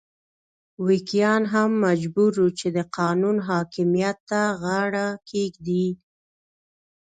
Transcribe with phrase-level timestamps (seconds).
[0.87, 5.87] ویګیان هم مجبور وو چې د قانون حاکمیت ته غاړه کېږدي.